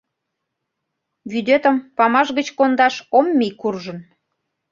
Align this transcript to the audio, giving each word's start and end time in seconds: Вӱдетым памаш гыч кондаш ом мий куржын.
Вӱдетым 1.31 1.75
памаш 1.97 2.27
гыч 2.37 2.47
кондаш 2.57 2.95
ом 3.17 3.25
мий 3.37 3.53
куржын. 3.61 3.97